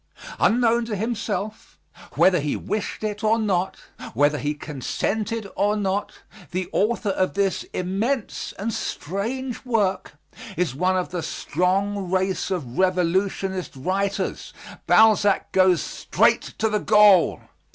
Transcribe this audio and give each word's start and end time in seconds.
Unknown 0.39 0.83
to 0.85 0.95
himself, 0.95 1.77
whether 2.13 2.39
he 2.39 2.55
wished 2.55 3.03
it 3.03 3.23
or 3.23 3.37
not, 3.37 3.77
whether 4.15 4.39
he 4.39 4.55
consented 4.55 5.45
or 5.55 5.75
not, 5.77 6.23
the 6.49 6.67
author 6.71 7.11
of 7.11 7.35
this 7.35 7.61
immense 7.71 8.51
and 8.57 8.73
strange 8.73 9.63
work 9.63 10.15
is 10.57 10.73
one 10.73 10.97
of 10.97 11.09
the 11.09 11.21
strong 11.21 12.09
race 12.09 12.49
of 12.49 12.79
Revolutionist 12.79 13.75
writers. 13.75 14.53
Balzac 14.87 15.51
goes 15.51 15.83
straight 15.83 16.55
to 16.57 16.67
the 16.67 16.79
goal. 16.79 17.39